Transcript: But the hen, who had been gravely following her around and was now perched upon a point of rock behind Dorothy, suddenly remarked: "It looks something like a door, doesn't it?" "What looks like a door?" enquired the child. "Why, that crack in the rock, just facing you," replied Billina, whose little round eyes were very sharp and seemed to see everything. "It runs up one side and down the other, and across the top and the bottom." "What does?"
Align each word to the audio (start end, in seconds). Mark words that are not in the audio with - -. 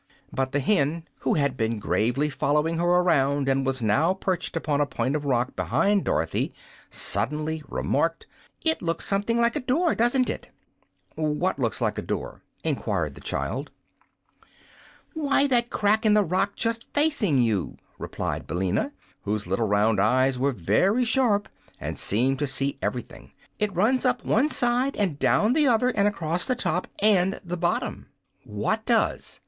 But 0.33 0.51
the 0.51 0.61
hen, 0.61 1.03
who 1.19 1.35
had 1.35 1.55
been 1.55 1.77
gravely 1.77 2.27
following 2.27 2.79
her 2.79 2.83
around 2.87 3.47
and 3.47 3.63
was 3.63 3.83
now 3.83 4.15
perched 4.15 4.57
upon 4.57 4.81
a 4.81 4.87
point 4.87 5.15
of 5.15 5.25
rock 5.25 5.55
behind 5.55 6.05
Dorothy, 6.05 6.55
suddenly 6.89 7.61
remarked: 7.69 8.25
"It 8.63 8.81
looks 8.81 9.05
something 9.05 9.37
like 9.39 9.55
a 9.55 9.59
door, 9.59 9.93
doesn't 9.93 10.27
it?" 10.27 10.49
"What 11.13 11.59
looks 11.59 11.81
like 11.81 11.99
a 11.99 12.01
door?" 12.01 12.41
enquired 12.63 13.13
the 13.13 13.21
child. 13.21 13.69
"Why, 15.13 15.45
that 15.45 15.69
crack 15.69 16.03
in 16.03 16.15
the 16.15 16.23
rock, 16.23 16.55
just 16.55 16.91
facing 16.95 17.37
you," 17.37 17.77
replied 17.99 18.47
Billina, 18.47 18.93
whose 19.21 19.45
little 19.45 19.67
round 19.67 19.99
eyes 20.01 20.39
were 20.39 20.51
very 20.51 21.05
sharp 21.05 21.47
and 21.79 21.95
seemed 21.95 22.39
to 22.39 22.47
see 22.47 22.79
everything. 22.81 23.33
"It 23.59 23.71
runs 23.75 24.03
up 24.03 24.25
one 24.25 24.49
side 24.49 24.97
and 24.97 25.19
down 25.19 25.53
the 25.53 25.67
other, 25.67 25.89
and 25.89 26.07
across 26.07 26.47
the 26.47 26.55
top 26.55 26.87
and 27.03 27.39
the 27.45 27.55
bottom." 27.55 28.07
"What 28.45 28.83
does?" 28.87 29.39